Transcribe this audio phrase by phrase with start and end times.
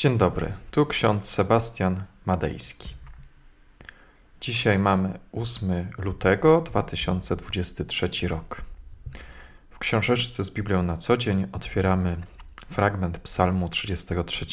[0.00, 2.94] Dzień dobry, tu ksiądz Sebastian Madejski.
[4.40, 8.62] Dzisiaj mamy 8 lutego 2023 rok.
[9.70, 12.16] W książeczce z Biblią na co dzień otwieramy
[12.70, 14.46] fragment Psalmu 33.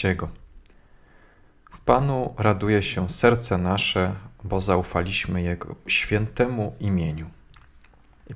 [1.72, 7.30] W Panu raduje się serce nasze, bo zaufaliśmy Jego świętemu imieniu.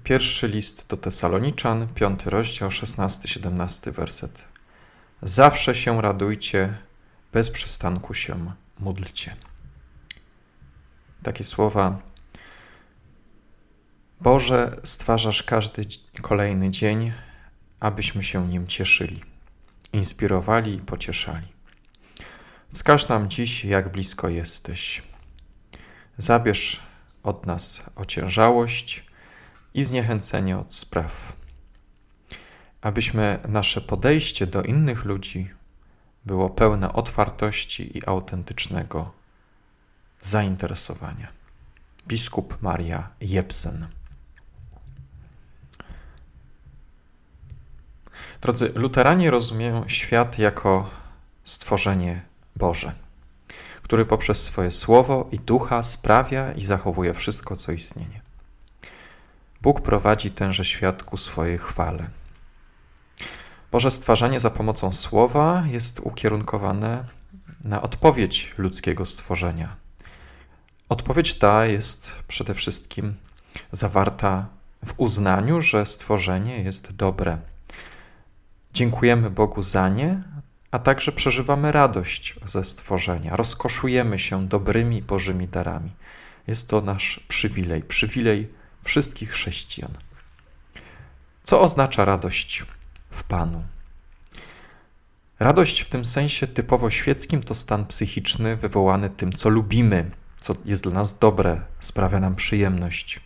[0.03, 4.45] Pierwszy list do Tesaloniczan, piąty rozdział, 16-17 werset.
[5.21, 6.77] Zawsze się radujcie,
[7.33, 9.35] bez przystanku się módlcie.
[11.23, 11.99] Takie słowa.
[14.21, 15.85] Boże, stwarzasz każdy
[16.21, 17.13] kolejny dzień,
[17.79, 19.21] abyśmy się nim cieszyli,
[19.93, 21.47] inspirowali i pocieszali.
[22.73, 25.03] Wskaż nam dziś, jak blisko jesteś.
[26.17, 26.79] Zabierz
[27.23, 29.05] od nas ociężałość
[29.73, 31.33] i zniechęcenie od spraw,
[32.81, 35.49] abyśmy nasze podejście do innych ludzi
[36.25, 39.11] było pełne otwartości i autentycznego
[40.21, 41.27] zainteresowania.
[42.07, 43.87] Biskup Maria Jebsen.
[48.41, 50.89] Drodzy, luteranie rozumieją świat jako
[51.43, 52.21] stworzenie
[52.55, 52.93] Boże,
[53.81, 58.21] który poprzez swoje słowo i ducha sprawia i zachowuje wszystko, co istnieje.
[59.61, 62.09] Bóg prowadzi tenże świat ku swojej chwale.
[63.71, 67.03] Boże stwarzanie za pomocą słowa jest ukierunkowane
[67.63, 69.75] na odpowiedź ludzkiego stworzenia.
[70.89, 73.13] Odpowiedź ta jest przede wszystkim
[73.71, 74.45] zawarta
[74.85, 77.37] w uznaniu, że stworzenie jest dobre.
[78.73, 80.23] Dziękujemy Bogu za nie,
[80.71, 83.35] a także przeżywamy radość ze stworzenia.
[83.35, 85.91] Rozkoszujemy się dobrymi Bożymi darami.
[86.47, 88.49] Jest to nasz przywilej, przywilej
[88.83, 89.91] wszystkich chrześcijan.
[91.43, 92.65] Co oznacza radość?
[93.11, 93.63] W Panu.
[95.39, 100.83] Radość w tym sensie typowo świeckim to stan psychiczny wywołany tym, co lubimy, co jest
[100.83, 103.19] dla nas dobre, sprawia nam przyjemność.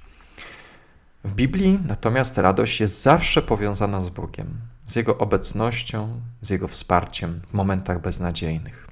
[1.23, 4.47] W Biblii natomiast radość jest zawsze powiązana z Bogiem,
[4.87, 8.87] z Jego obecnością, z Jego wsparciem w momentach beznadziejnych.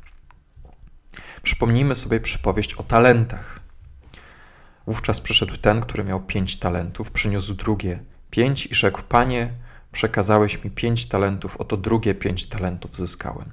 [1.43, 3.59] Przypomnijmy sobie przypowieść o talentach.
[4.87, 7.99] Wówczas przyszedł ten, który miał pięć talentów, przyniósł drugie
[8.31, 9.53] pięć i rzekł: Panie,
[9.93, 13.51] Przekazałeś mi pięć talentów, oto drugie pięć talentów zyskałem.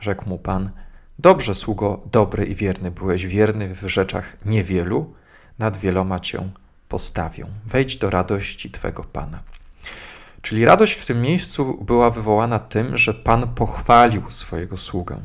[0.00, 0.70] Rzekł mu pan:
[1.18, 5.14] Dobrze, sługo, dobry i wierny, byłeś wierny w rzeczach niewielu,
[5.58, 6.50] nad wieloma cię
[6.88, 7.46] postawią.
[7.66, 9.42] Wejdź do radości twego pana.
[10.42, 15.20] Czyli radość w tym miejscu była wywołana tym, że pan pochwalił swojego sługę.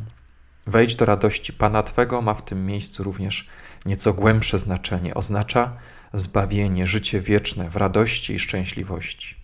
[0.68, 3.48] Wejdź do radości pana twego ma w tym miejscu również
[3.86, 5.14] nieco głębsze znaczenie.
[5.14, 5.78] Oznacza
[6.14, 9.39] zbawienie, życie wieczne w radości i szczęśliwości.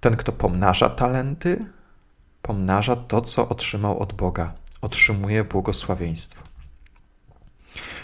[0.00, 1.66] Ten, kto pomnaża talenty,
[2.42, 6.42] pomnaża to, co otrzymał od Boga, otrzymuje błogosławieństwo.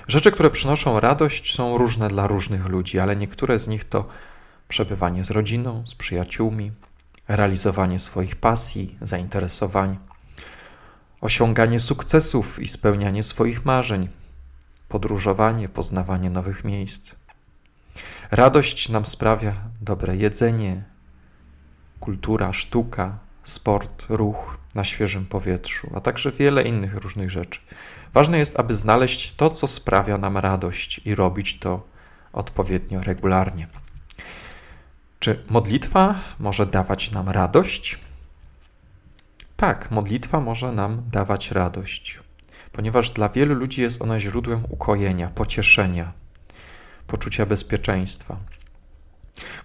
[0.09, 4.09] Rzeczy, które przynoszą radość, są różne dla różnych ludzi, ale niektóre z nich to
[4.69, 6.73] przebywanie z rodziną, z przyjaciółmi,
[7.29, 9.97] realizowanie swoich pasji, zainteresowań,
[11.21, 14.09] osiąganie sukcesów i spełnianie swoich marzeń,
[14.89, 17.15] podróżowanie, poznawanie nowych miejsc.
[18.31, 20.83] Radość nam sprawia dobre jedzenie,
[22.07, 27.61] kultura, sztuka, sport, ruch na świeżym powietrzu, a także wiele innych różnych rzeczy.
[28.13, 31.87] Ważne jest, aby znaleźć to, co sprawia nam radość i robić to
[32.33, 33.69] odpowiednio regularnie.
[35.19, 37.99] Czy modlitwa może dawać nam radość?
[39.57, 42.19] Tak, modlitwa może nam dawać radość,
[42.73, 46.13] ponieważ dla wielu ludzi jest ona źródłem ukojenia, pocieszenia,
[47.07, 48.37] poczucia bezpieczeństwa.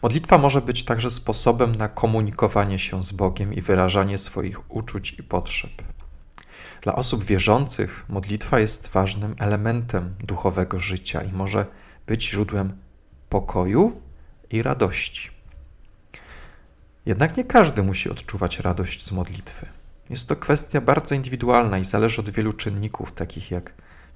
[0.01, 5.23] Modlitwa może być także sposobem na komunikowanie się z Bogiem i wyrażanie swoich uczuć i
[5.23, 5.71] potrzeb.
[6.81, 11.65] Dla osób wierzących modlitwa jest ważnym elementem duchowego życia i może
[12.07, 12.77] być źródłem
[13.29, 14.01] pokoju
[14.49, 15.29] i radości.
[17.05, 19.65] Jednak nie każdy musi odczuwać radość z modlitwy.
[20.09, 23.73] Jest to kwestia bardzo indywidualna i zależy od wielu czynników, takich jak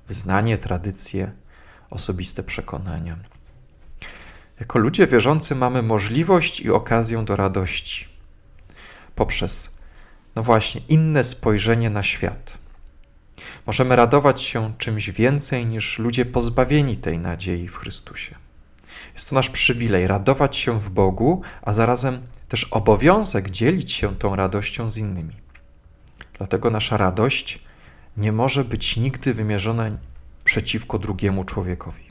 [0.08, 1.32] wyznanie, tradycje,
[1.90, 3.18] osobiste przekonania.
[4.60, 8.16] Jako ludzie wierzący mamy możliwość i okazję do radości
[9.16, 9.80] poprzez,
[10.36, 12.58] no właśnie, inne spojrzenie na świat.
[13.68, 18.36] Możemy radować się czymś więcej niż ludzie pozbawieni tej nadziei w Chrystusie.
[19.14, 24.36] Jest to nasz przywilej radować się w Bogu, a zarazem też obowiązek dzielić się tą
[24.36, 25.36] radością z innymi.
[26.38, 27.60] Dlatego nasza radość
[28.18, 29.92] nie może być nigdy wymierzona
[30.44, 32.05] przeciwko drugiemu człowiekowi.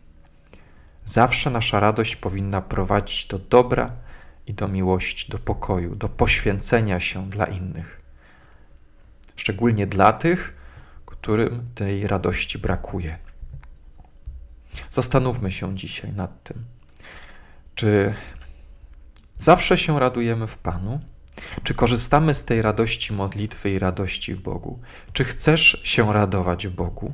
[1.05, 3.93] Zawsze nasza radość powinna prowadzić do dobra
[4.47, 8.01] i do miłości, do pokoju, do poświęcenia się dla innych.
[9.37, 10.55] szczególnie dla tych,
[11.07, 13.19] którym tej radości brakuje.
[14.91, 16.65] Zastanówmy się dzisiaj nad tym,
[17.75, 18.15] czy
[19.39, 21.01] zawsze się radujemy w Panu,
[21.63, 24.81] czy korzystamy z tej radości modlitwy i radości w Bogu?
[25.13, 27.13] Czy chcesz się radować w Bogu?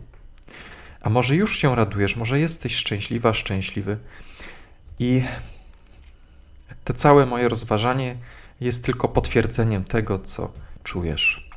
[1.11, 3.99] Może już się radujesz, może jesteś szczęśliwa, szczęśliwy
[4.99, 5.25] i
[6.85, 8.17] to całe moje rozważanie
[8.61, 10.53] jest tylko potwierdzeniem tego, co
[10.85, 11.51] czujesz.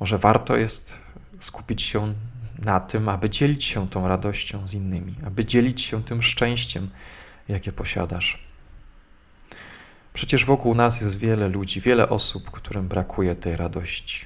[0.00, 0.98] Może warto jest
[1.38, 2.14] skupić się
[2.58, 6.90] na tym, aby dzielić się tą radością z innymi, aby dzielić się tym szczęściem,
[7.48, 8.44] jakie posiadasz.
[10.14, 14.24] Przecież wokół nas jest wiele ludzi, wiele osób, którym brakuje tej radości.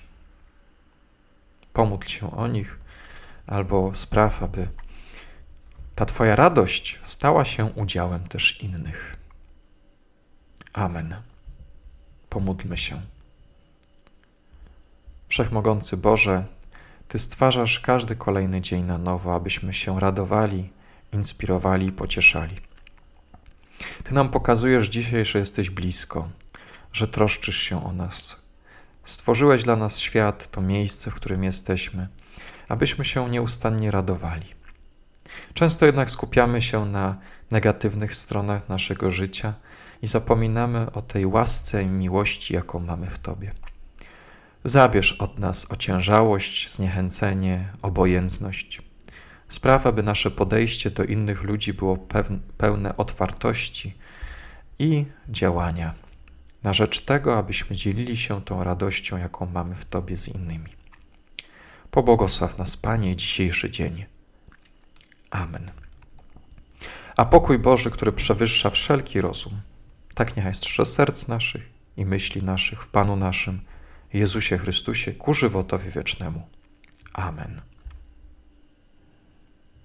[1.72, 2.83] Pomódl się o nich,
[3.46, 4.68] albo spraw, aby
[5.94, 9.16] ta Twoja radość stała się udziałem też innych.
[10.72, 11.16] Amen.
[12.28, 13.00] Pomódlmy się.
[15.28, 16.44] Wszechmogący Boże,
[17.08, 20.70] Ty stwarzasz każdy kolejny dzień na nowo, abyśmy się radowali,
[21.12, 22.56] inspirowali i pocieszali.
[24.04, 26.28] Ty nam pokazujesz dzisiaj, że jesteś blisko,
[26.92, 28.42] że troszczysz się o nas.
[29.04, 32.08] Stworzyłeś dla nas świat, to miejsce, w którym jesteśmy,
[32.68, 34.46] abyśmy się nieustannie radowali.
[35.54, 37.16] Często jednak skupiamy się na
[37.50, 39.54] negatywnych stronach naszego życia
[40.02, 43.52] i zapominamy o tej łasce i miłości, jaką mamy w Tobie.
[44.64, 48.82] Zabierz od nas ociężałość, zniechęcenie, obojętność.
[49.48, 51.98] Spraw, aby nasze podejście do innych ludzi było
[52.58, 53.94] pełne otwartości
[54.78, 55.94] i działania
[56.62, 60.83] na rzecz tego, abyśmy dzielili się tą radością, jaką mamy w Tobie z innymi.
[61.94, 64.04] Pobłogosław nas, Panie, dzisiejszy dzień.
[65.30, 65.70] Amen.
[67.16, 69.60] A pokój Boży, który przewyższa wszelki rozum,
[70.14, 71.62] tak niechaj strzeże serc naszych
[71.96, 73.60] i myśli naszych w Panu naszym,
[74.12, 76.42] Jezusie Chrystusie, ku żywotowi wiecznemu.
[77.12, 77.60] Amen.